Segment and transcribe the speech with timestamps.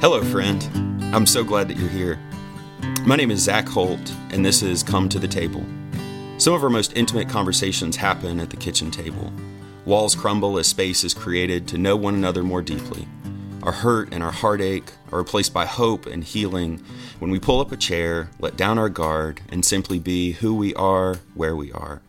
[0.00, 0.66] Hello, friend.
[1.14, 2.18] I'm so glad that you're here.
[3.04, 5.62] My name is Zac Holt, and this is Come to the Table.
[6.38, 9.30] Some of our most intimate conversations happen at the kitchen table.
[9.84, 13.06] Walls crumble as space is created to know one another more deeply.
[13.62, 16.82] Our hurt and our heartache are replaced by hope and healing
[17.18, 20.74] when we pull up a chair, let down our guard, and simply be who we
[20.76, 22.00] are, where we are.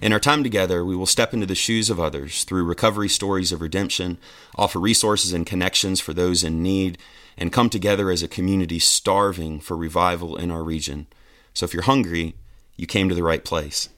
[0.00, 3.52] In our time together, we will step into the shoes of others through recovery stories
[3.52, 4.16] of redemption,
[4.56, 6.96] offer resources and connections for those in need,
[7.36, 11.06] and come together as a community starving for revival in our region.
[11.52, 12.34] So if you're hungry,
[12.76, 13.88] you came to the right place.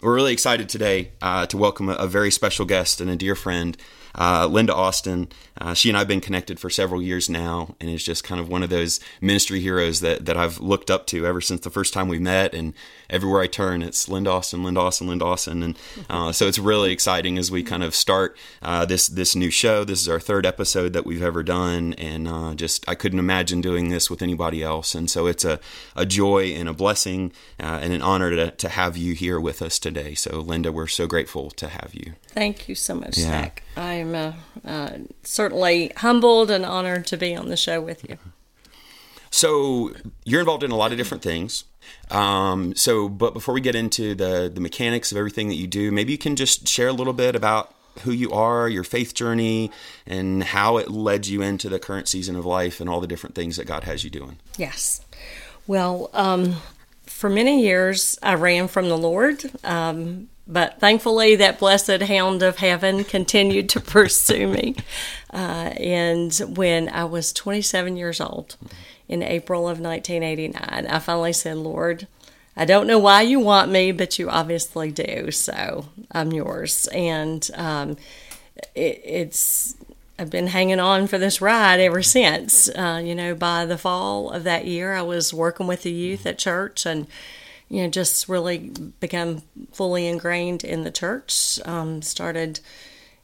[0.00, 3.36] We're really excited today uh, to welcome a, a, very special guest and a dear
[3.36, 3.76] friend,
[4.14, 5.28] uh, Linda Austin.
[5.58, 8.40] Uh, she and I have been connected for several years now, and is just kind
[8.40, 11.70] of one of those ministry heroes that, that I've looked up to ever since the
[11.70, 12.54] first time we met.
[12.54, 12.74] And
[13.10, 16.92] everywhere I turn, it's Linda Austin, Linda Austin, Linda Austin, and uh, so it's really
[16.92, 19.84] exciting as we kind of start uh, this this new show.
[19.84, 23.60] This is our third episode that we've ever done, and uh, just I couldn't imagine
[23.60, 24.94] doing this with anybody else.
[24.94, 25.60] And so it's a,
[25.94, 29.78] a joy and a blessing and an honor to, to have you here with us
[29.78, 30.14] today.
[30.14, 32.14] So Linda, we're so grateful to have you.
[32.28, 33.42] Thank you so much, yeah.
[33.42, 33.62] Zac.
[34.02, 34.32] I'm uh,
[34.64, 34.90] uh,
[35.22, 38.18] certainly humbled and honored to be on the show with you.
[39.30, 39.92] So
[40.24, 41.64] you're involved in a lot of different things.
[42.10, 45.90] Um, so, but before we get into the the mechanics of everything that you do,
[45.90, 49.70] maybe you can just share a little bit about who you are, your faith journey,
[50.06, 53.34] and how it led you into the current season of life and all the different
[53.34, 54.38] things that God has you doing.
[54.56, 55.00] Yes.
[55.66, 56.56] Well, um,
[57.04, 59.50] for many years, I ran from the Lord.
[59.62, 64.76] Um, but thankfully, that blessed hound of heaven continued to pursue me.
[65.34, 68.56] Uh, and when I was 27 years old,
[69.08, 72.06] in April of 1989, I finally said, Lord,
[72.56, 75.30] I don't know why you want me, but you obviously do.
[75.30, 76.88] So I'm yours.
[76.88, 77.96] And um,
[78.74, 79.76] it, it's,
[80.18, 82.68] I've been hanging on for this ride ever since.
[82.68, 86.24] Uh, you know, by the fall of that year, I was working with the youth
[86.26, 87.06] at church and
[87.72, 89.40] you know, just really become
[89.72, 91.58] fully ingrained in the church.
[91.64, 92.60] Um, started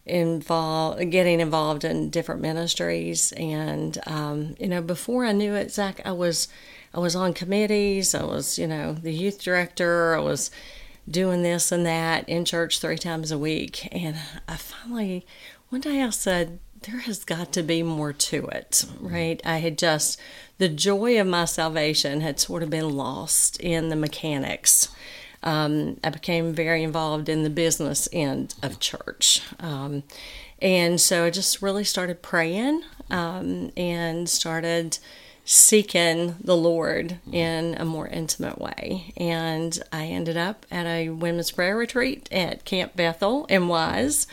[0.07, 6.01] involved, getting involved in different ministries, and um, you know, before I knew it, Zac,
[6.03, 6.49] I was,
[6.95, 8.15] I was on committees.
[8.15, 10.15] I was, you know, the youth director.
[10.15, 10.51] I was
[11.07, 14.17] doing this and that in church three times a week, and
[14.49, 15.27] I finally,
[15.69, 19.41] one day, I said, there has got to be more to it, right?
[19.44, 20.21] I had just,
[20.59, 24.88] the joy of my salvation had sort of been lost in the mechanics.
[25.43, 29.43] Um, I became very involved in the business end of church.
[29.61, 30.03] Um,
[30.61, 34.99] and so I just really started praying um, and started
[35.44, 39.15] seeking the Lord in a more intimate way.
[39.17, 44.27] And I ended up at a women's prayer retreat at Camp Bethel in Wise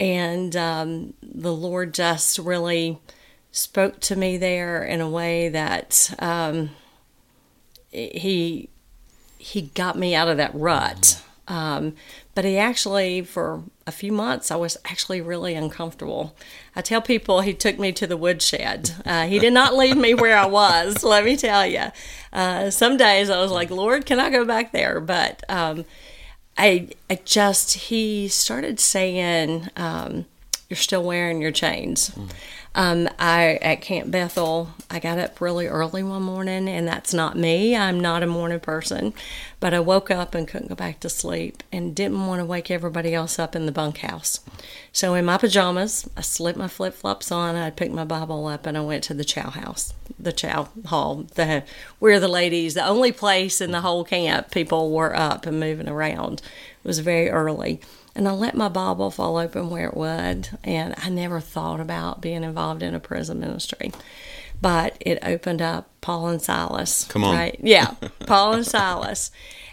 [0.00, 2.98] and um, the Lord just really
[3.52, 6.70] spoke to me there in a way that um,
[7.90, 8.68] he
[9.38, 11.22] he got me out of that rut.
[11.46, 11.94] Um,
[12.34, 16.34] but he actually, for a few months, I was actually really uncomfortable.
[16.74, 18.92] I tell people he took me to the woodshed.
[19.04, 21.92] Uh, he did not leave me where I was, let me tell you.
[22.32, 25.00] Uh, some days I was like, Lord, can I go back there?
[25.00, 25.84] But um,
[26.56, 30.26] I, I just, he started saying, um,
[30.68, 32.10] you're still wearing your chains.
[32.10, 32.30] Mm.
[32.76, 37.36] Um, I at Camp Bethel, I got up really early one morning, and that's not
[37.36, 37.76] me.
[37.76, 39.14] I'm not a morning person,
[39.60, 42.72] but I woke up and couldn't go back to sleep, and didn't want to wake
[42.72, 44.40] everybody else up in the bunkhouse.
[44.92, 47.54] So in my pajamas, I slipped my flip flops on.
[47.54, 51.26] I picked my Bible up, and I went to the chow house, the chow hall,
[51.36, 51.62] the
[52.00, 55.88] where the ladies, the only place in the whole camp people were up and moving
[55.88, 56.42] around.
[56.82, 57.80] It was very early
[58.14, 60.48] and I let my Bible fall open where it would.
[60.62, 63.92] And I never thought about being involved in a prison ministry.
[64.60, 67.04] But it opened up Paul and Silas.
[67.04, 67.34] Come on.
[67.34, 67.58] Right?
[67.60, 67.94] Yeah,
[68.26, 69.30] Paul and Silas.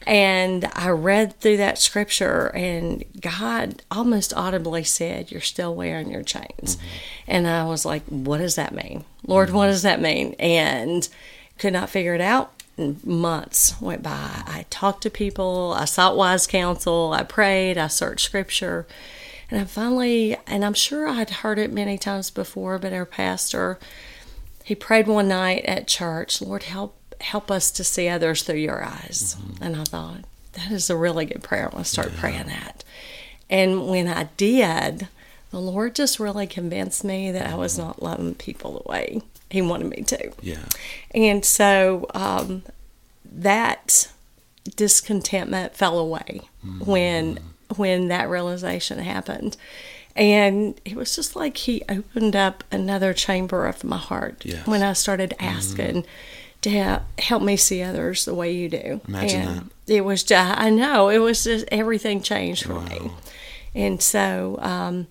[0.07, 6.23] And I read through that scripture, and God almost audibly said, You're still wearing your
[6.23, 6.75] chains.
[6.75, 6.87] Mm-hmm.
[7.27, 9.05] And I was like, What does that mean?
[9.25, 9.57] Lord, mm-hmm.
[9.57, 10.33] what does that mean?
[10.39, 11.07] And
[11.59, 12.51] could not figure it out
[13.03, 14.43] months went by.
[14.45, 18.87] I talked to people, I sought wise counsel, I prayed, I searched scripture.
[19.49, 23.79] And I finally, and I'm sure I'd heard it many times before, but our pastor,
[24.63, 28.83] he prayed one night at church, Lord, help help us to see others through your
[28.83, 29.35] eyes.
[29.37, 29.63] Mm-hmm.
[29.63, 30.21] And I thought,
[30.53, 31.65] that is a really good prayer.
[31.65, 32.19] I'm going to start yeah.
[32.19, 32.83] praying that.
[33.49, 35.07] And when I did,
[35.51, 39.61] the Lord just really convinced me that I was not loving people the way he
[39.61, 40.31] wanted me to.
[40.41, 40.65] Yeah.
[41.13, 42.63] And so um,
[43.31, 44.09] that
[44.75, 46.89] discontentment fell away mm-hmm.
[46.89, 47.39] when
[47.77, 49.57] when that realization happened.
[50.15, 54.67] And it was just like he opened up another chamber of my heart Yes.
[54.67, 56.05] when I started asking
[56.61, 58.99] to he- help me see others the way you do.
[59.07, 63.11] Imagine and It was just, I know, it was just everything changed for me.
[63.73, 65.07] And so, um,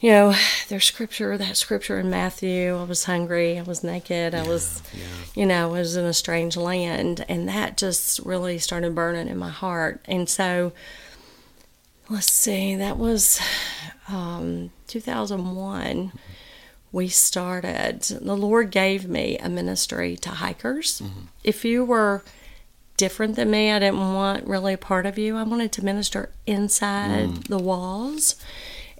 [0.00, 0.34] you know,
[0.68, 5.04] there's scripture, that scripture in Matthew, I was hungry, I was naked, I was, yeah.
[5.34, 7.24] you know, I was in a strange land.
[7.28, 10.00] And that just really started burning in my heart.
[10.06, 10.72] And so,
[12.08, 13.40] let's see, that was
[14.08, 16.12] um, 2001.
[16.92, 21.02] We started, the Lord gave me a ministry to hikers.
[21.44, 22.24] If you were
[22.96, 25.36] different than me, I didn't want really a part of you.
[25.36, 28.36] I wanted to minister inside the walls.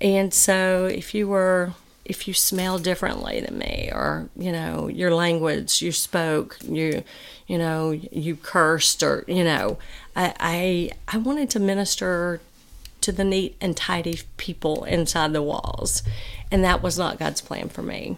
[0.01, 1.73] And so if you were
[2.05, 7.05] if you smelled differently than me or you know your language you spoke you
[7.47, 9.79] you know you cursed or you know
[10.17, 12.41] I I, I wanted to minister
[13.03, 16.03] to the neat and tidy people inside the walls
[16.51, 18.17] and that was not God's plan for me.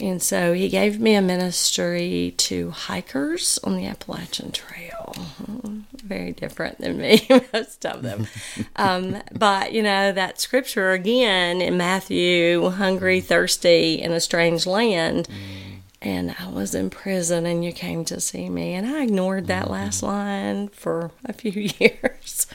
[0.00, 5.14] And so he gave me a ministry to hikers on the Appalachian Trail.
[6.02, 8.26] Very different than me, most of them.
[8.76, 13.24] um, but, you know, that scripture again in Matthew hungry, mm.
[13.24, 15.28] thirsty, in a strange land.
[15.28, 15.70] Mm.
[16.02, 18.72] And I was in prison and you came to see me.
[18.72, 19.72] And I ignored that mm-hmm.
[19.72, 22.46] last line for a few years.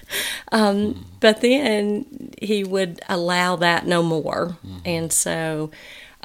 [0.51, 1.01] Um, mm-hmm.
[1.19, 4.57] but then he would allow that no more.
[4.65, 4.77] Mm-hmm.
[4.85, 5.69] And so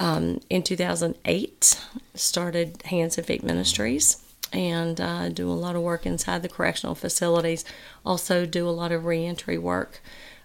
[0.01, 1.79] um, in 2008,
[2.15, 6.95] started Hands and Feet Ministries and uh, do a lot of work inside the correctional
[6.95, 7.65] facilities.
[8.05, 10.01] Also, do a lot of reentry work,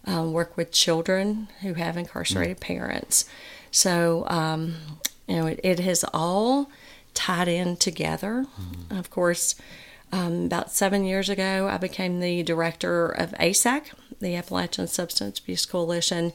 [0.06, 3.26] um, work with children who have incarcerated parents.
[3.72, 4.76] So, um,
[5.26, 6.70] you know, it, it has all
[7.14, 8.46] tied in together.
[8.92, 9.56] Of course,
[10.12, 13.86] um, about seven years ago, I became the director of ASAC,
[14.20, 16.34] the Appalachian Substance Abuse Coalition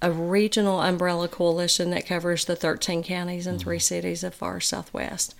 [0.00, 3.82] a regional umbrella coalition that covers the 13 counties and three mm-hmm.
[3.82, 5.34] cities of far southwest.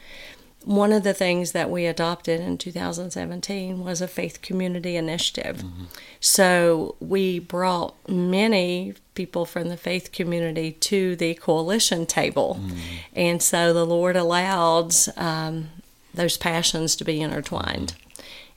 [0.64, 5.58] One of the things that we adopted in 2017 was a faith community initiative.
[5.58, 5.84] Mm-hmm.
[6.20, 12.58] So we brought many people from the faith community to the coalition table.
[12.60, 12.76] Mm-hmm.
[13.14, 15.68] And so the Lord allowed um,
[16.12, 17.94] those passions to be intertwined.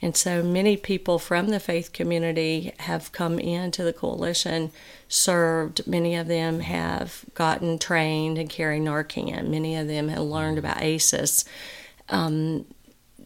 [0.01, 4.71] And so many people from the faith community have come into the coalition,
[5.07, 5.85] served.
[5.85, 9.49] Many of them have gotten trained and carrying Narcan.
[9.49, 11.45] Many of them have learned about ACEs,
[12.09, 12.65] um,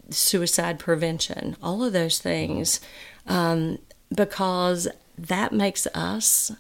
[0.10, 2.82] suicide prevention, all of those things,
[3.26, 3.80] um,
[4.14, 4.88] because
[5.18, 6.52] that makes us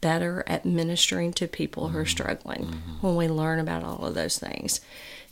[0.00, 2.64] better at ministering to people who are struggling
[3.00, 4.80] when we learn about all of those things.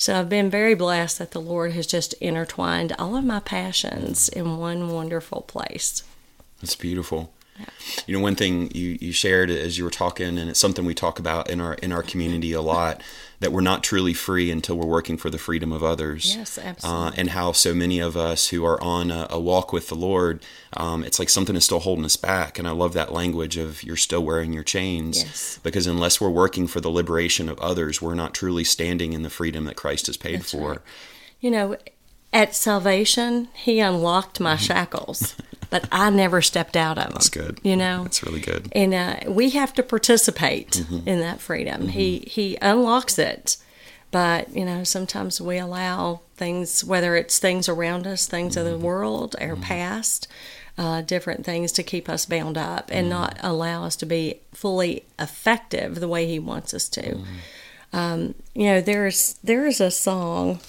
[0.01, 4.29] So I've been very blessed that the Lord has just intertwined all of my passions
[4.29, 6.05] in one wonderful place.
[6.61, 7.33] That's beautiful.
[8.07, 10.95] You know, one thing you, you shared as you were talking, and it's something we
[10.95, 13.03] talk about in our in our community a lot,
[13.41, 16.35] that we're not truly free until we're working for the freedom of others.
[16.37, 17.19] Yes, Uh, absolutely.
[17.19, 20.43] and how so many of us who are on a, a walk with the Lord,
[20.77, 22.59] um, it's like something is still holding us back.
[22.59, 25.23] And I love that language of you're still wearing your chains.
[25.23, 25.59] Yes.
[25.63, 29.31] Because unless we're working for the liberation of others, we're not truly standing in the
[29.31, 30.69] freedom that Christ has paid That's for.
[30.71, 30.79] right.
[31.41, 31.77] You know,
[32.33, 35.37] at salvation, He unlocked my shackles,
[35.71, 37.13] but I never stepped out of them.
[37.15, 37.61] That's good.
[37.63, 38.69] You know, That's really good.
[38.73, 41.09] and uh, we have to participate Mm-hmm.
[41.09, 41.89] in that freedom.
[41.89, 43.57] He he unlocks it,
[44.11, 48.79] but you know sometimes we allow things, whether it's things around us, things of Mm-hmm.
[48.81, 50.29] the world, our past,
[50.79, 53.21] uh, different things, to keep us bound up and Mm-hmm.
[53.23, 57.03] not allow us to be fully effective the way He wants us to.
[57.03, 57.25] Mm-hmm.
[57.93, 60.61] Um, you know, there's there is a song,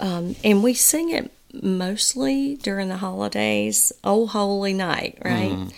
[0.00, 1.30] um, and we sing it
[1.62, 3.92] mostly during the holidays.
[4.04, 5.52] Oh, holy night, right?
[5.52, 5.68] Mm-hmm.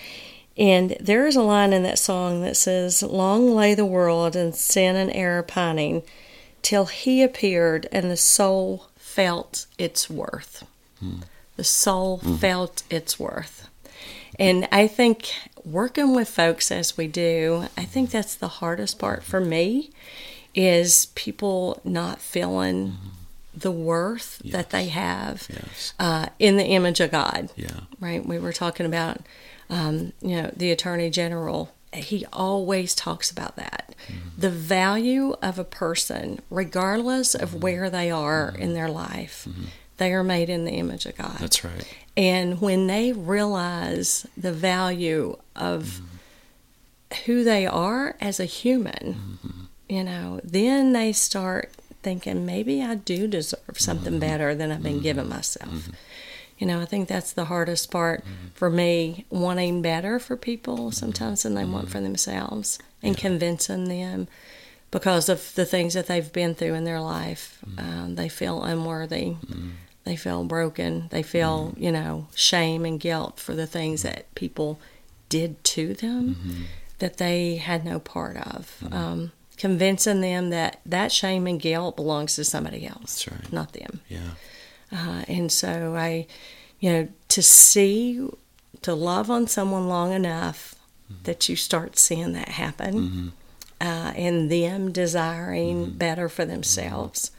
[0.56, 4.52] And there is a line in that song that says, Long lay the world in
[4.52, 6.02] sin and error pining,
[6.60, 10.66] till he appeared and the soul felt its worth.
[11.00, 11.20] Hmm.
[11.56, 12.36] The soul hmm.
[12.36, 13.68] felt its worth.
[14.38, 15.32] And I think
[15.64, 19.90] working with folks as we do, I think that's the hardest part for me
[20.54, 23.08] is people not feeling mm-hmm.
[23.54, 25.94] The worth that they have Yes.
[25.99, 27.80] uh, in the image of God Yeah.
[28.00, 28.25] right?
[28.25, 29.18] We were talking about,
[29.68, 31.73] um, you know, the Attorney General.
[31.92, 33.94] He always talks about that.
[34.09, 34.40] Mm-hmm.
[34.40, 37.61] The value of a person, regardless of mm-hmm.
[37.61, 38.62] where they are mm-hmm.
[38.62, 39.47] in their life,
[39.99, 41.37] they are made in the image of God.
[41.38, 41.87] That's right.
[42.16, 46.00] And when they realize the value of
[47.26, 49.38] who they are as a human,
[49.88, 51.71] you know, then they start
[52.02, 54.21] thinking maybe I do deserve something mm-hmm.
[54.21, 55.02] better than I've been mm-hmm.
[55.02, 55.71] giving myself.
[55.71, 55.92] Mm-hmm.
[56.59, 61.42] You know, I think that's the hardest part for me, wanting better for people sometimes
[61.42, 64.28] than they want for themselves and convincing them
[64.92, 67.59] because of the things that they've been through in their life.
[67.78, 69.35] Um, they feel unworthy.
[70.04, 71.09] They feel broken.
[71.11, 74.78] They feel, you know, shame and guilt for the things that people
[75.28, 76.66] did to them
[76.99, 78.85] that they had no part of.
[78.92, 83.52] Um, convincing them that that shame and guilt belongs to somebody else, That's right.
[83.52, 84.00] not them.
[84.09, 84.30] Yeah.
[84.90, 86.26] Uh, and so I,
[86.80, 88.28] you know, to see,
[88.82, 90.75] to love on someone long enough
[91.25, 93.32] that you start seeing that happen,
[93.80, 97.30] uh, and them desiring better for themselves,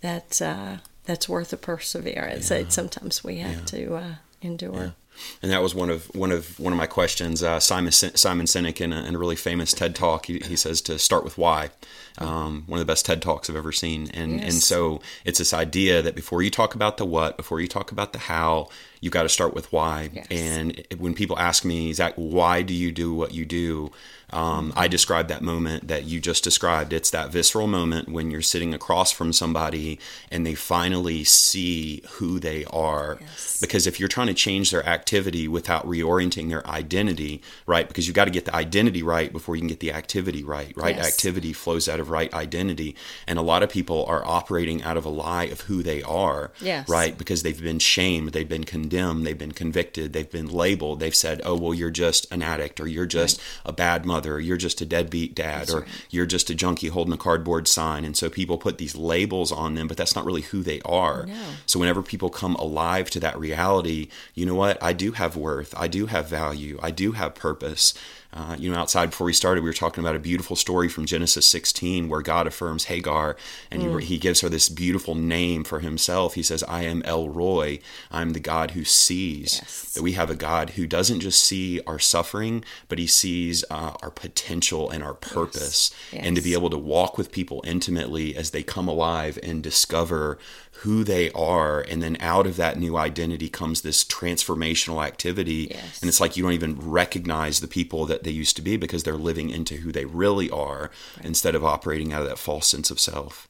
[0.00, 4.94] that's uh, that's worth the perseverance that sometimes we have to uh, endure.
[5.42, 7.42] And that was one of one of one of my questions.
[7.42, 10.80] Uh, Simon Simon Sinek in a, in a really famous TED talk, he, he says
[10.82, 11.70] to start with why.
[12.18, 15.52] Um, one of the best TED talks I've ever seen, and and so it's this
[15.52, 18.68] idea that before you talk about the what, before you talk about the how,
[19.00, 20.10] you got to start with why.
[20.12, 20.26] Yes.
[20.30, 23.90] And when people ask me, Zac, why do you do what you do?
[24.34, 26.92] Um, I describe that moment that you just described.
[26.92, 29.98] It's that visceral moment when you're sitting across from somebody
[30.30, 33.18] and they finally see who they are.
[33.20, 33.58] Yes.
[33.60, 37.86] Because if you're trying to change their activity without reorienting their identity, right?
[37.86, 40.76] Because you've got to get the identity right before you can get the activity right,
[40.76, 40.96] right?
[40.96, 41.06] Yes.
[41.06, 42.96] Activity flows out of right identity.
[43.28, 46.50] And a lot of people are operating out of a lie of who they are,
[46.60, 46.88] Yes.
[46.88, 47.16] right?
[47.16, 50.98] Because they've been shamed, they've been condemned, they've been convicted, they've been labeled.
[50.98, 54.40] They've said, oh, well, you're just an addict, or you're just a bad mother, or
[54.40, 58.04] you're just a deadbeat dad, or you're just a junkie holding a cardboard sign.
[58.04, 61.26] And so people put these labels on them, but that's not really who they are.
[61.26, 61.34] No.
[61.66, 64.82] So whenever people come alive to that reality, you know what?
[64.82, 65.74] I do have worth.
[65.76, 66.78] I do have value.
[66.82, 67.94] I do have purpose.
[68.34, 71.06] Uh, you know, outside before we started, we were talking about a beautiful story from
[71.06, 73.36] Genesis 16 where God affirms Hagar
[73.70, 76.34] and he, he gives her this beautiful name for himself.
[76.34, 77.78] He says, I am El Roi.
[78.10, 79.60] I'm the God who sees.
[79.62, 79.92] Yes.
[79.94, 83.92] That we have a God who doesn't just see our suffering, but he sees uh,
[84.02, 85.94] our potential and our purpose.
[86.12, 90.38] And to be able to walk with people intimately as they come alive and discover
[90.78, 96.00] who they are and then out of that new identity comes this transformational activity Yes.
[96.02, 99.02] and it's like you don't even recognize the people that they used to be because
[99.04, 100.90] they're living into who they really are
[101.22, 103.48] instead of operating out of that false sense of self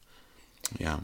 [0.78, 1.00] yeah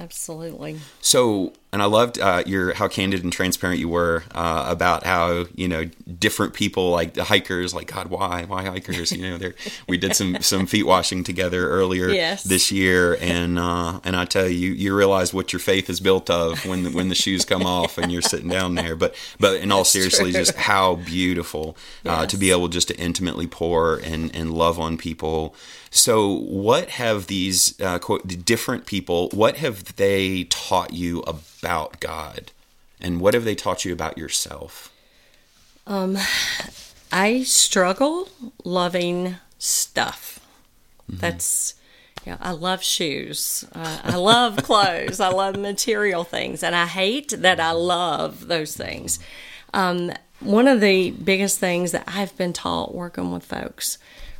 [0.00, 0.78] Absolutely.
[1.00, 5.44] so, and I loved uh, your how candid and transparent you were uh, about how
[5.54, 5.84] you know
[6.18, 9.12] different people like the hikers, like God, why, why hikers?
[9.12, 9.54] You know, there
[9.86, 12.42] we did some some feet washing together earlier Yes.
[12.44, 16.30] this year, and uh, and I tell you, you realize what your faith is built
[16.30, 18.96] of when the, when the shoes come off and you're sitting down there.
[18.96, 20.40] But but in all seriously, true.
[20.40, 24.96] just how beautiful uh, to be able just to intimately pour and and love on
[24.96, 25.54] people.
[25.90, 29.30] So, what have these uh, quote the different people?
[29.32, 32.52] What have they taught you about God,
[33.00, 34.92] and what have they taught you about yourself?
[35.86, 36.18] Um,
[37.12, 38.28] I struggle
[38.64, 40.40] loving stuff.
[41.08, 41.74] That's,
[42.26, 43.64] yeah, I love shoes.
[43.74, 45.20] Uh, I love clothes.
[45.20, 46.62] I love material things.
[46.62, 49.18] And I hate that I love those things.
[49.72, 53.98] Um, one of the biggest things that I've been taught working with folks,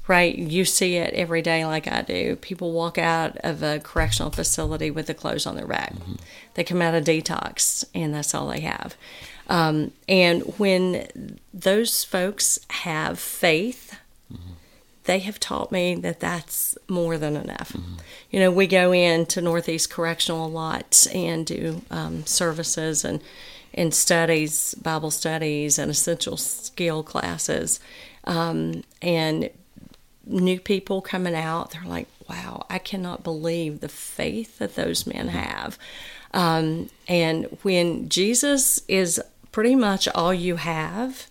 [0.08, 0.36] right?
[0.36, 2.36] You see it every day, like I do.
[2.36, 5.92] People walk out of a correctional facility with the clothes on their back.
[6.54, 8.96] They come out of detox, and that's all they have.
[9.48, 13.96] Um, and when those folks have faith,
[15.04, 17.74] they have taught me that that's more than enough.
[18.30, 23.20] You know, we go into Northeast Correctional a lot and do um, services and
[23.74, 27.80] and studies, Bible studies, and essential skill classes.
[28.24, 29.50] Um, and
[30.28, 35.28] new people coming out, they're like, wow, I cannot believe the faith that those men
[35.28, 35.78] have.
[36.34, 39.20] Um, and when Jesus is
[39.52, 41.28] pretty much all you have,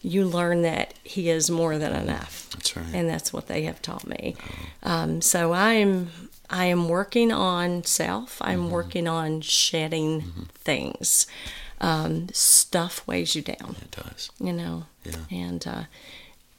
[0.00, 2.48] you learn that He is more than enough.
[2.50, 2.86] That's right.
[2.94, 4.34] And that's what they have taught me.
[4.82, 6.10] Um, so I'm
[6.50, 8.38] I am working on self.
[8.42, 11.26] I'm working on shedding things.
[11.80, 14.30] Um, stuff weighs you down It does.
[14.38, 15.16] you know, Yeah.
[15.30, 15.82] and uh,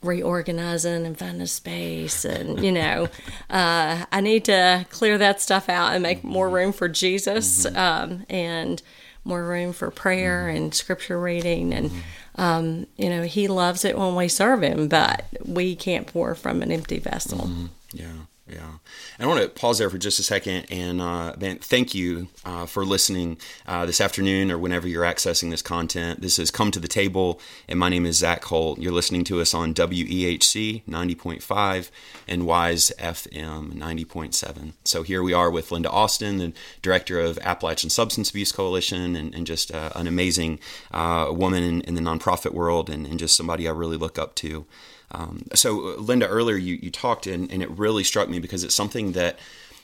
[0.04, 3.08] reorganizing and finding space, and you know,
[3.50, 8.26] uh, I need to clear that stuff out and make more room for Jesus, um,
[8.30, 8.82] and
[9.26, 11.92] more room for prayer and scripture reading, and
[12.36, 16.62] um, you know, He loves it when we serve Him, but we can't pour from
[16.62, 17.50] an empty vessel.
[17.94, 18.08] Yeah.
[18.48, 18.72] Yeah.
[19.20, 22.30] And I want to pause there for just a second and uh, man, thank you
[22.46, 26.22] uh, for listening uh, this afternoon or whenever you're accessing this content.
[26.22, 28.80] This has Come to the Table, and my name is Zac Holt.
[28.80, 31.92] You're listening to us on WEHC 90.5
[32.28, 34.74] and Wise FM 90.7.
[34.84, 39.36] So here we are with Linda Austin, the director of Appalachian Substance Abuse Coalition, and,
[39.36, 40.60] and just uh, an amazing
[40.92, 44.34] uh, woman in, in, the nonprofit world and, and just somebody I really look up
[44.36, 44.66] to.
[45.14, 48.76] Um, so, Linda, earlier you, you talked, and, and it really struck me because it's
[48.76, 49.38] something that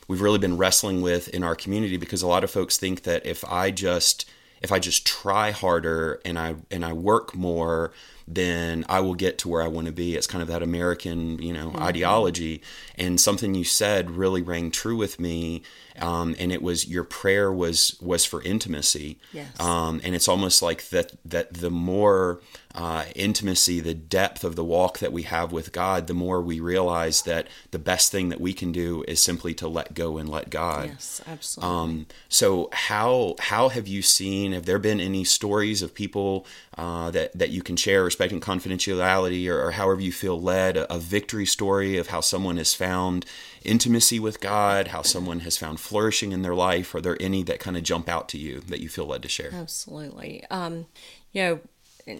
[0.08, 3.26] we've really been wrestling with in our community because a lot of folks think that
[3.26, 4.30] if I just
[4.62, 7.94] if I just try harder and I and I work more,
[8.28, 10.16] then I will get to where I want to be.
[10.16, 11.82] It's kind of that American, you know, mm-hmm.
[11.82, 12.62] ideology.
[12.96, 15.64] And something you said really rang true with me.
[16.00, 19.20] Um, and it was your prayer was was for intimacy.
[19.34, 19.60] Yes.
[19.60, 22.42] Um, and it's almost like that that the more
[22.80, 26.62] uh, intimacy, the depth of the walk that we have with God, the more we
[26.62, 30.30] realize that the best thing that we can do is simply to let go and
[30.30, 30.88] let God.
[30.88, 31.76] Yes, absolutely.
[31.76, 34.54] Um, so how how have you seen?
[34.54, 39.50] Have there been any stories of people uh, that that you can share respecting confidentiality,
[39.50, 40.78] or, or however you feel led?
[40.78, 43.26] A, a victory story of how someone has found
[43.66, 46.96] intimacy with God, how someone has found flourishing in their life.
[46.96, 49.28] Are there any that kind of jump out to you that you feel led to
[49.28, 49.54] share?
[49.54, 50.46] Absolutely.
[50.50, 50.86] Um,
[51.34, 51.60] you know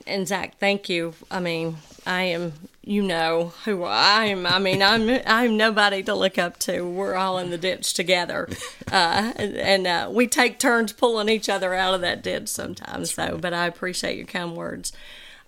[0.08, 1.14] and Zac, thank you.
[1.30, 2.54] I mean, I am,
[2.84, 4.46] you know who I am.
[4.46, 6.82] I mean, I'm, I'm nobody to look up to.
[6.82, 8.48] We're all in the ditch together,
[8.92, 13.14] uh, and, uh, we take turns pulling each other out of that ditch sometimes.
[13.14, 14.92] So, but I appreciate your kind words.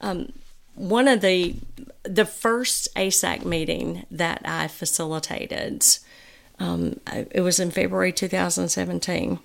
[0.01, 0.33] Um,
[0.75, 1.55] one of the,
[2.03, 5.85] the first ASAC meeting that I facilitated,
[6.59, 6.99] um,
[7.31, 9.39] it was in February 2017.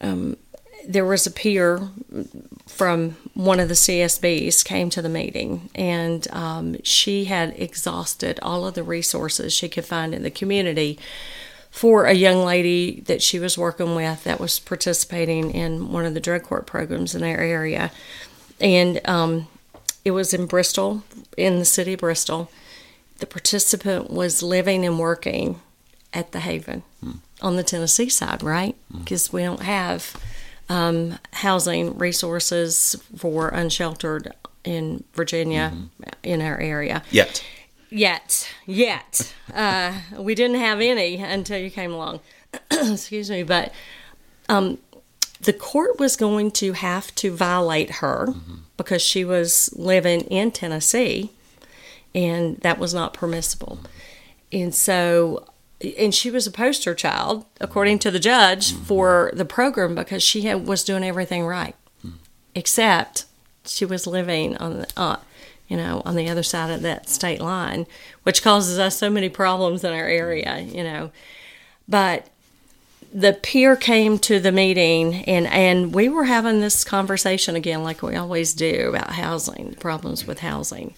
[0.00, 0.36] Um,
[0.86, 1.88] there was a peer
[2.66, 8.66] from one of the CSBs came to the meeting, and um, she had exhausted all
[8.66, 10.98] of the resources she could find in the community
[11.70, 16.14] for a young lady that she was working with that was participating in one of
[16.14, 17.90] the drug court programs in our area,
[18.60, 19.48] and um,
[20.04, 21.02] it was in Bristol,
[21.36, 22.50] in the city of Bristol.
[23.18, 25.60] The participant was living and working
[26.12, 27.12] at the Haven hmm.
[27.40, 28.74] on the Tennessee side, right?
[28.90, 29.36] Because hmm.
[29.36, 30.16] we don't have
[30.72, 34.32] um, housing resources for unsheltered
[34.64, 36.08] in Virginia mm-hmm.
[36.22, 37.02] in our area.
[37.10, 37.44] Yet.
[37.90, 38.50] Yet.
[38.64, 39.34] Yet.
[39.52, 42.20] Uh, we didn't have any until you came along.
[42.70, 43.42] Excuse me.
[43.42, 43.74] But
[44.48, 44.78] um,
[45.42, 48.54] the court was going to have to violate her mm-hmm.
[48.78, 51.32] because she was living in Tennessee
[52.14, 53.78] and that was not permissible.
[54.50, 55.44] And so
[55.98, 58.84] and she was a poster child, according to the judge, mm-hmm.
[58.84, 62.16] for the program because she had, was doing everything right, mm-hmm.
[62.54, 63.26] except
[63.64, 65.16] she was living on the, uh,
[65.68, 67.86] you know, on the other side of that state line,
[68.24, 71.10] which causes us so many problems in our area, you know.
[71.88, 72.28] But
[73.12, 78.02] the peer came to the meeting and and we were having this conversation again like
[78.02, 80.94] we always do about housing problems with housing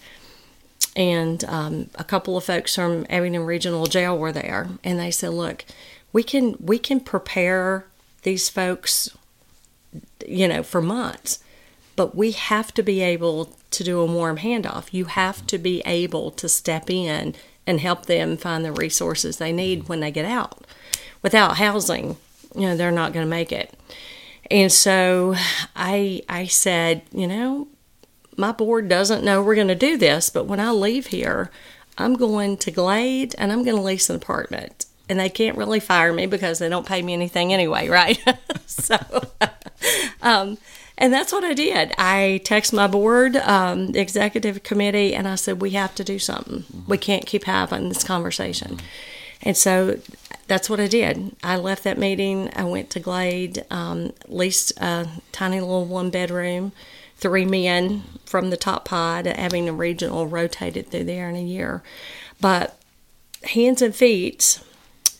[0.96, 5.30] and um, a couple of folks from Abingdon Regional Jail were there, and they said,
[5.30, 5.64] "Look,
[6.12, 7.86] we can we can prepare
[8.22, 9.10] these folks,
[10.26, 11.40] you know, for months,
[11.96, 14.92] but we have to be able to do a warm handoff.
[14.92, 17.34] You have to be able to step in
[17.66, 20.66] and help them find the resources they need when they get out.
[21.22, 22.16] Without housing,
[22.54, 23.74] you know, they're not going to make it."
[24.50, 25.34] And so
[25.74, 27.68] I I said, you know,
[28.36, 31.50] my board doesn't know we're going to do this, but when I leave here,
[31.96, 34.86] I'm going to Glade and I'm going to lease an apartment.
[35.08, 38.18] And they can't really fire me because they don't pay me anything anyway, right?
[38.66, 38.96] so,
[40.22, 40.58] um,
[40.96, 41.92] and that's what I did.
[41.98, 46.18] I text my board, um, the executive committee, and I said, we have to do
[46.18, 46.60] something.
[46.60, 46.90] Mm-hmm.
[46.90, 48.76] We can't keep having this conversation.
[48.76, 48.86] Mm-hmm.
[49.42, 50.00] And so
[50.46, 51.36] that's what I did.
[51.42, 52.50] I left that meeting.
[52.56, 56.72] I went to Glade, um, leased a tiny little one bedroom
[57.16, 61.82] three men from the top pod having Abingdon Regional rotated through there in a year.
[62.40, 62.78] But
[63.44, 64.60] hands and feet,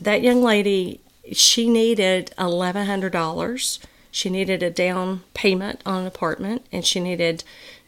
[0.01, 1.01] that young lady,
[1.33, 3.79] she needed $1,100.
[4.11, 7.45] She needed a down payment on an apartment and she needed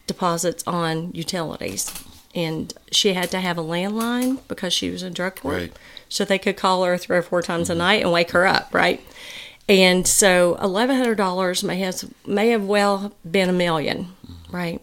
[0.07, 1.91] deposits on utilities.
[2.33, 5.55] And she had to have a landline because she was in drug court.
[5.55, 5.73] Right.
[6.09, 7.79] So they could call her three or four times mm-hmm.
[7.79, 9.01] a night and wake her up, right?
[9.69, 14.55] And so eleven hundred dollars may have may have well been a 1000000 mm-hmm.
[14.55, 14.81] right?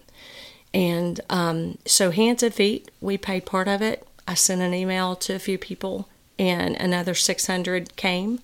[0.72, 4.06] And um, so hands and feet, we paid part of it.
[4.26, 8.40] I sent an email to a few people, and another six hundred came.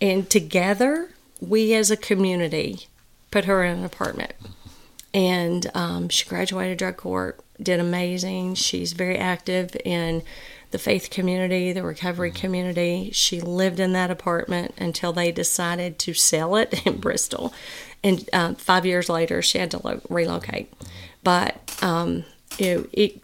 [0.00, 1.10] And together,
[1.40, 2.86] we as a community
[3.30, 4.32] put her in an apartment.
[5.12, 8.56] And um, she graduated drug court, did amazing.
[8.56, 10.22] She's very active in
[10.74, 13.08] the faith community, the recovery community.
[13.12, 17.54] She lived in that apartment until they decided to sell it in Bristol.
[18.02, 20.72] And uh, five years later, she had to lo- relocate.
[21.22, 22.24] But um,
[22.74, 23.22] know, it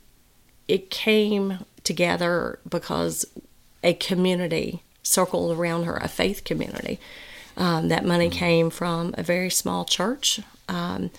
[0.68, 3.26] it came together because
[3.82, 7.00] a community circled around her, a faith community.
[7.56, 10.38] Um, that money came from a very small church.
[10.68, 11.10] Um,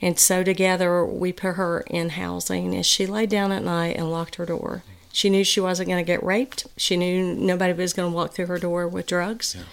[0.00, 4.08] and so together we put her in housing as she lay down at night and
[4.08, 4.84] locked her door.
[5.12, 6.66] She knew she wasn't going to get raped.
[6.76, 9.56] She knew nobody was going to walk through her door with drugs.
[9.56, 9.64] Yeah.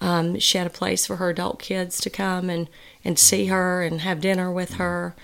[0.00, 2.68] Um, she had a place for her adult kids to come and,
[3.04, 5.14] and see her and have dinner with her.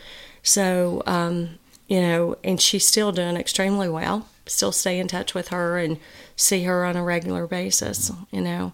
[0.43, 4.29] So, um, you know, and she's still doing extremely well.
[4.47, 5.99] Still stay in touch with her and
[6.37, 8.73] see her on a regular basis, you know.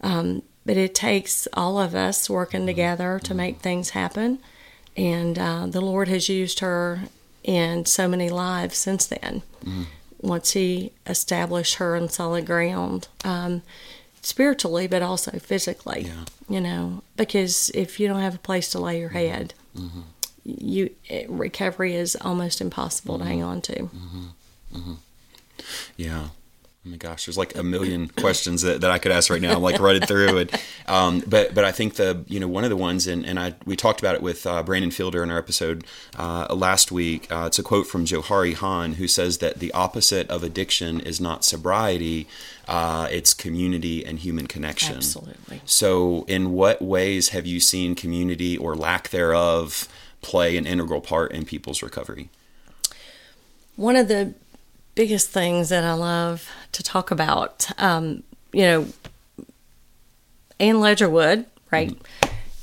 [0.00, 4.38] Um, but it takes all of us working together to make things happen.
[4.96, 7.00] And uh, the Lord has used her
[7.42, 9.42] in so many lives since then.
[9.64, 9.82] Mm-hmm.
[10.20, 13.62] Once He established her on solid ground, um,
[14.22, 16.02] spiritually, but also physically.
[16.02, 16.24] Yeah.
[16.48, 20.00] You know, because if you don't have a place to lay your head, mm-hmm.
[20.44, 23.24] you it, recovery is almost impossible mm-hmm.
[23.24, 23.74] to hang on to.
[23.74, 24.26] Mm-hmm.
[24.74, 24.92] mm-hmm.
[25.96, 26.28] Yeah.
[26.86, 29.54] Oh my gosh, there's like a million questions that, that I could ask right now.
[29.54, 32.70] I'm like running through it, um, but but I think the you know one of
[32.70, 35.36] the ones and, and I we talked about it with uh, Brandon Fielder in our
[35.36, 35.84] episode
[36.18, 37.30] uh, last week.
[37.30, 41.20] Uh, it's a quote from Johann Hari who says that the opposite of addiction is
[41.20, 42.26] not sobriety,
[42.66, 44.96] uh, it's community and human connection.
[44.96, 45.60] Absolutely.
[45.66, 49.86] So, in what ways have you seen community or lack thereof
[50.22, 52.30] play an integral part in people's recovery?
[53.76, 54.32] One of the
[54.94, 57.68] biggest things that I love to talk about.
[57.80, 58.22] Um,
[58.52, 58.88] you know,
[60.58, 61.96] Ann Ledgerwood, right?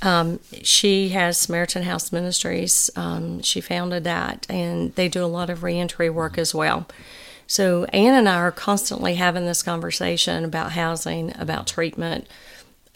[0.02, 2.92] Um, she has Samaritan House Ministries.
[2.96, 6.88] Um, she founded that, and they do a lot of reentry work as well.
[7.48, 12.28] So Ann and I are constantly having this conversation about housing, about treatment,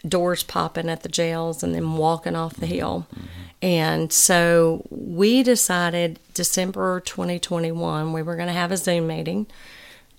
[0.08, 3.08] doors popping at the jails, and then walking off the hill.
[3.14, 3.28] Mm-hmm.
[3.62, 9.48] And so we decided December 2021 we were going to have a Zoom meeting.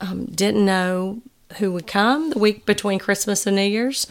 [0.01, 1.23] Um, didn't know
[1.59, 4.07] who would come the week between Christmas and New Year's,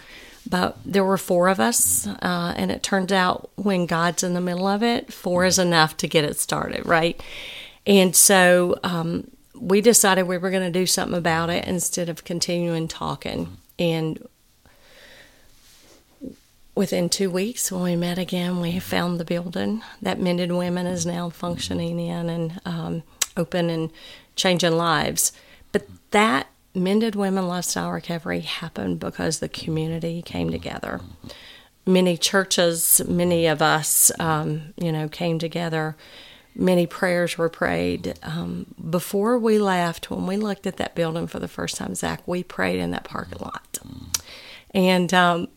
[0.50, 4.42] but there were four of us, uh, and it turned out when God's in the
[4.42, 7.22] middle of it, four is enough to get it started, right?
[7.86, 12.24] And so um, we decided we were going to do something about it instead of
[12.24, 13.58] continuing talking.
[13.80, 14.26] And
[16.76, 19.82] within two weeks when we met again we found the building.
[20.02, 23.04] That mended women is now functioning in and um,
[23.36, 23.92] open and
[24.36, 25.32] changing lives.
[25.72, 31.02] But that mended women lifestyle recovery happened because the community came together.
[31.86, 35.96] Many churches many of us um, you know came together.
[36.54, 38.20] Many prayers were prayed.
[38.24, 42.26] Um, before we left when we looked at that building for the first time zac
[42.28, 43.80] we prayed in that parking lot.
[44.74, 45.48] And um,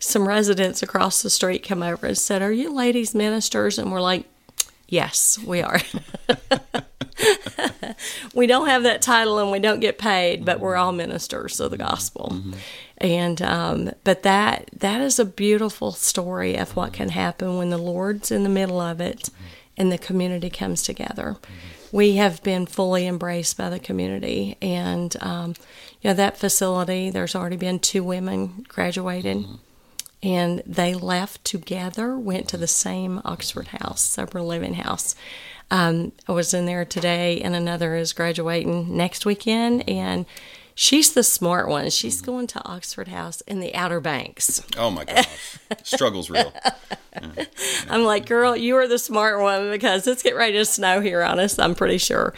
[0.00, 3.78] some residents across the street come over and said, Are you ladies ministers?
[3.78, 4.24] And we're like,
[4.88, 5.80] Yes, we are.
[8.34, 11.70] we don't have that title and we don't get paid, but we're all ministers of
[11.70, 12.30] the gospel.
[12.32, 12.52] Mm-hmm.
[12.98, 17.78] And um, but that that is a beautiful story of what can happen when the
[17.78, 19.30] Lord's in the middle of it
[19.76, 21.36] and the community comes together.
[21.92, 25.54] We have been fully embraced by the community, and um,
[26.02, 27.10] you know that facility.
[27.10, 29.38] There's already been two women graduated.
[29.38, 29.54] Mm-hmm
[30.22, 35.14] and they left together, went to the same Oxford house, sober living house.
[35.70, 40.26] Um, I was in there today, and another is graduating next weekend, and
[40.74, 41.90] she's the smart one.
[41.90, 44.62] She's going to Oxford House in the Outer Banks.
[44.76, 46.52] Oh my gosh, struggle's real.
[47.12, 47.44] Yeah.
[47.88, 51.24] I'm like, girl, you are the smart one because it's getting ready to snow here
[51.24, 51.58] on us.
[51.58, 52.32] I'm pretty sure.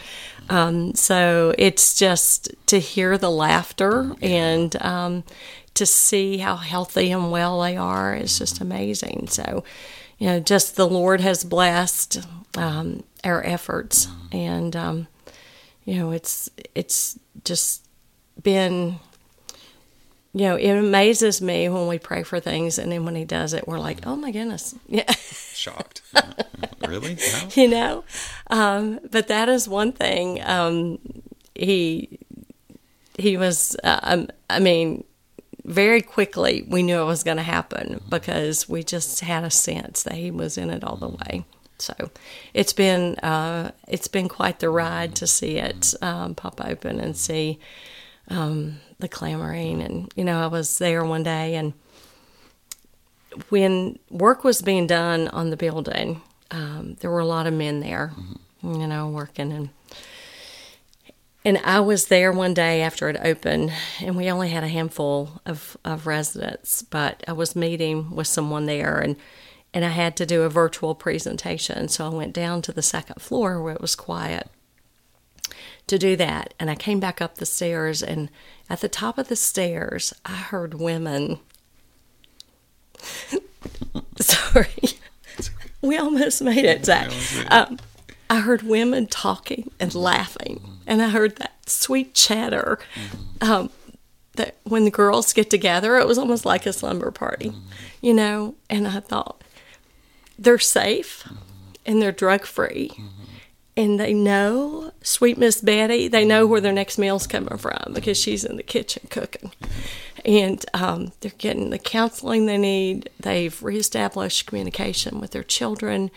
[0.49, 5.23] Um, so it's just to hear the laughter and um,
[5.75, 9.27] to see how healthy and well they are is just amazing.
[9.29, 9.63] So,
[10.17, 12.25] you know, just the Lord has blessed
[12.57, 15.07] um, our efforts, and um,
[15.85, 17.85] you know, it's it's just
[18.41, 18.99] been.
[20.35, 23.53] You know, it amazes me when we pray for things, and then when He does
[23.53, 26.01] it, we're like, "Oh my goodness!" Yeah, shocked.
[26.87, 27.17] really?
[27.53, 28.03] You know,
[28.49, 30.41] um, but that is one thing.
[30.43, 30.97] Um,
[31.53, 32.17] he
[33.17, 33.75] he was.
[33.83, 35.03] Uh, um, I mean,
[35.65, 40.03] very quickly we knew it was going to happen because we just had a sense
[40.03, 41.45] that he was in it all the way.
[41.79, 41.93] So
[42.53, 47.15] it's been uh, it's been quite the ride to see it um, pop open and
[47.17, 47.59] see
[48.29, 49.81] um, the clamoring.
[49.81, 51.73] And you know, I was there one day, and
[53.49, 56.21] when work was being done on the building,
[56.51, 58.81] um, there were a lot of men there, mm-hmm.
[58.81, 59.69] you know, working and
[61.45, 65.41] and I was there one day after it opened, and we only had a handful
[65.45, 69.15] of, of residents, but I was meeting with someone there, and
[69.73, 71.87] and I had to do a virtual presentation.
[71.87, 74.49] So I went down to the second floor where it was quiet
[75.87, 76.53] to do that.
[76.59, 78.29] And I came back up the stairs, and
[78.69, 81.39] at the top of the stairs, I heard women.
[84.19, 84.99] Sorry,
[85.81, 87.11] we almost made it, Zac.
[87.49, 87.79] Um,
[88.29, 92.79] I heard women talking and laughing, and I heard that sweet chatter.
[93.41, 93.69] Um,
[94.35, 97.53] that when the girls get together, it was almost like a slumber party,
[98.01, 98.55] you know.
[98.67, 99.43] And I thought,
[100.37, 101.27] they're safe
[101.85, 102.91] and they're drug free.
[103.75, 108.17] And they know sweet Miss Betty, they know where their next meal's coming from because
[108.17, 109.51] she's in the kitchen cooking.
[110.23, 113.09] And um, they're getting the counseling they need.
[113.19, 116.11] They've reestablished communication with their children.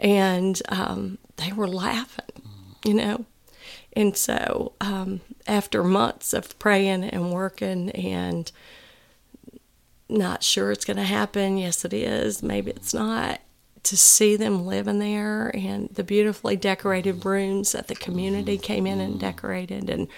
[0.00, 2.42] And um, they were laughing,
[2.84, 3.24] you know.
[3.96, 8.52] And so um, after months of praying and working and
[10.08, 13.40] not sure it's going to happen, yes, it is, maybe it's not
[13.84, 19.00] to see them living there and the beautifully decorated rooms that the community came in
[19.00, 20.08] and decorated and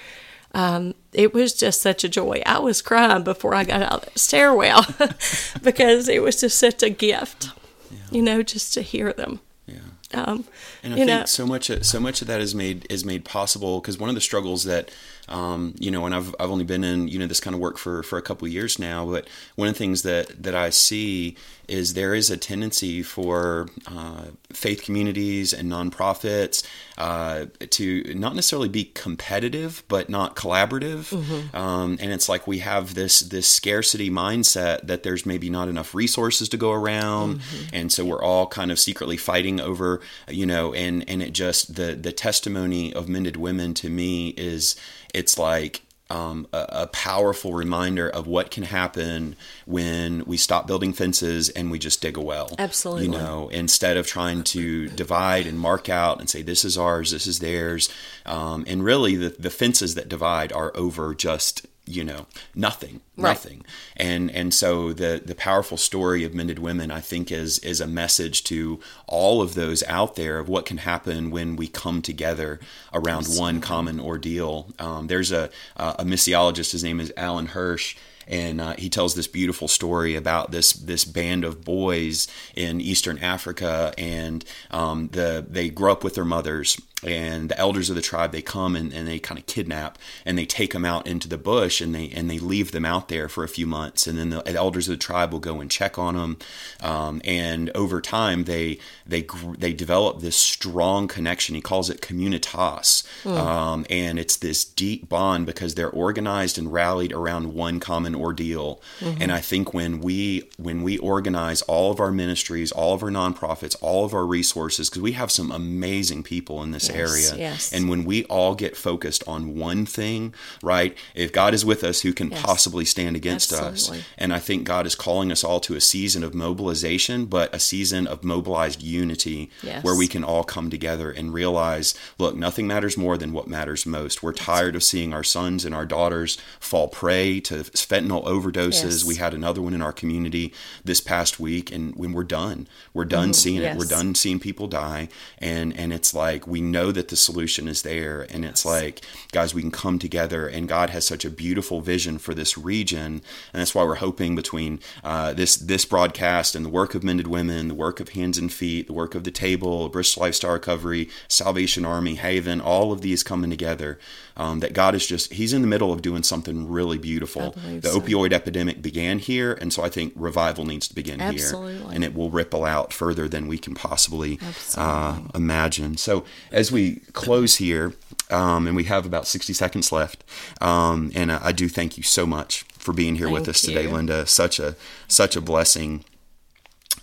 [0.55, 2.43] um, it was just such a joy.
[2.47, 4.87] I was crying before I got out of that stairwell
[5.63, 7.51] because it was just such a gift,
[7.91, 7.99] yeah.
[8.11, 9.41] you know, just to hear them.
[9.67, 9.77] Yeah.
[10.15, 10.45] Um,
[10.83, 13.81] and I think know, so much, so much of that is made is made possible
[13.81, 14.91] because one of the struggles that
[15.29, 17.79] um, you know, and I've, I've only been in, you know, this kind of work
[17.79, 20.71] for, for a couple of years now, but one of the things that, that I
[20.71, 21.37] see
[21.69, 26.65] is there is a tendency for uh, faith communities and nonprofits
[26.97, 31.11] uh, to not necessarily be competitive, but not collaborative.
[31.13, 31.57] Mm-hmm.
[31.57, 35.95] Um, and it's like we have this this scarcity mindset that there's maybe not enough
[35.95, 37.75] resources to go around, mm-hmm.
[37.75, 41.77] and so we're all kind of secretly fighting over, you know, and and it just
[41.77, 44.77] the the testimony of mended women to me is
[45.15, 50.95] it's like um, a, a, powerful reminder of what can happen when we stop building
[50.95, 52.55] fences and we just dig a well.
[52.59, 53.05] Absolutely.
[53.05, 57.11] You know, instead of trying to divide and mark out and say this is ours,
[57.11, 57.91] this is theirs,
[58.25, 63.31] um, and really the the fences that divide are over just you know nothing right.
[63.31, 63.65] nothing
[63.97, 67.87] and and so the the powerful story of mended women i think is is a
[67.87, 72.61] message to all of those out there of what can happen when we come together
[72.93, 73.41] around Absolutely.
[73.41, 77.97] one common ordeal um, there's a a missiologist his name is alan hirsch
[78.29, 83.19] and uh, he tells this beautiful story about this this band of boys in Eastern
[83.19, 88.03] Africa, and um, the they grow up with their mothers, and the elders of the
[88.03, 91.29] tribe they come and, and they kind of kidnap and they take them out into
[91.29, 94.07] the bush and they and they leave them out there for a few months.
[94.07, 96.39] And then the elders of the tribe will go and check on them
[96.83, 99.27] um, and over time they they
[99.59, 101.55] they develop this strong connection.
[101.55, 103.07] He calls it communitas.
[103.23, 103.37] Mm.
[103.37, 108.81] um, and it's this deep bond because they're organized and rallied around one common ordeal.
[109.01, 109.23] Mm-hmm.
[109.23, 113.11] and I think when we when we organize all of our ministries all of our
[113.11, 117.41] nonprofits all of our resources because we have some amazing people in this yes, area.
[117.51, 117.73] Yes.
[117.73, 120.97] And when we all get focused on one thing, right?
[121.15, 122.43] If God is with us, who can yes.
[122.43, 124.01] possibly stand against Absolutely.
[124.01, 124.07] us?
[124.17, 127.59] And I think God is calling us all to a season of mobilization, but a
[127.59, 129.51] season of mobilized unity
[129.83, 133.87] where we can all come together and realize, look, nothing matters more than what matters
[133.87, 134.23] most.
[134.23, 139.05] We're tired of seeing our sons and our daughters fall prey to fentanyl overdoses.
[139.05, 140.53] We had another one in our community
[140.85, 143.33] this past week, and when we're done, we're done mm-hmm.
[143.33, 143.77] seeing it.
[143.77, 147.69] We're done seeing people die, and and it's like we know know that the solution
[147.69, 148.27] is there.
[148.31, 149.01] And it's like,
[149.33, 150.47] guys, we can come together.
[150.47, 153.23] And God has such a beautiful vision for this region.
[153.53, 157.27] And that's why we're hoping between uh, this this broadcast and the work of Mended
[157.27, 161.09] Women, the work of Hands and Feet, the work of the Table, Bristol Lifestyle Recovery,
[161.29, 163.99] Salvation Army, Haven, all of these coming together.
[164.37, 167.57] Um, that God is just, He's in the middle of doing something really beautiful.
[167.81, 168.01] The so.
[168.01, 169.53] opioid epidemic began here.
[169.61, 171.79] And so I think revival needs to begin Absolutely.
[171.79, 171.89] here.
[171.93, 174.39] And it will ripple out further than we can possibly
[174.77, 175.97] uh, imagine.
[175.97, 177.95] So as as we close here,
[178.31, 180.23] um, and we have about 60 seconds left,
[180.61, 183.63] um, and I, I, do thank you so much for being here thank with us
[183.63, 184.27] today, Linda.
[184.27, 184.77] Such a
[185.07, 186.05] such a blessing.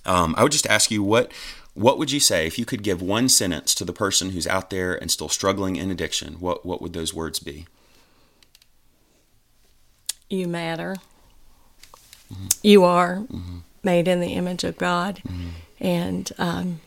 [0.06, 1.32] Um, I would just ask you what
[1.74, 4.70] what would you say if you could give one sentence to the person who's out
[4.70, 6.36] there and still struggling in addiction?
[6.36, 7.66] What what would those words be?
[10.30, 10.98] You matter.
[12.32, 12.48] Mm-hmm.
[12.62, 13.58] You are mm-hmm.
[13.84, 15.50] made in the image of God, mm-hmm.
[15.80, 16.82] and um,